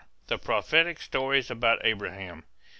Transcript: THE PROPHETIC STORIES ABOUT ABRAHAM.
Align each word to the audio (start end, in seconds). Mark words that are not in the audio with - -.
THE 0.25 0.39
PROPHETIC 0.39 0.99
STORIES 0.99 1.51
ABOUT 1.51 1.85
ABRAHAM. 1.85 2.45